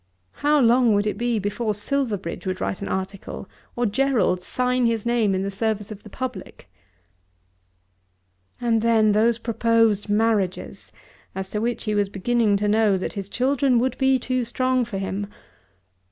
How 0.41 0.59
long 0.59 0.95
would 0.95 1.05
it 1.05 1.15
be 1.15 1.37
before 1.37 1.75
Silverbridge 1.75 2.47
would 2.47 2.59
write 2.59 2.81
an 2.81 2.87
article, 2.87 3.47
or 3.75 3.85
Gerald 3.85 4.41
sign 4.43 4.87
his 4.87 5.05
name 5.05 5.35
in 5.35 5.43
the 5.43 5.51
service 5.51 5.91
of 5.91 6.01
the 6.01 6.09
public? 6.09 6.67
And 8.59 8.81
then 8.81 9.11
those 9.11 9.37
proposed 9.37 10.09
marriages, 10.09 10.91
as 11.35 11.51
to 11.51 11.61
which 11.61 11.83
he 11.83 11.93
was 11.93 12.09
beginning 12.09 12.57
to 12.57 12.67
know 12.67 12.97
that 12.97 13.13
his 13.13 13.29
children 13.29 13.77
would 13.77 13.95
be 13.99 14.17
too 14.17 14.43
strong 14.43 14.85
for 14.85 14.97
him! 14.97 15.27